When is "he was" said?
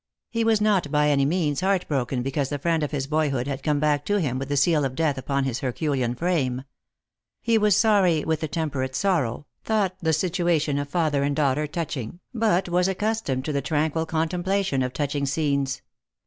0.31-0.59, 7.39-7.77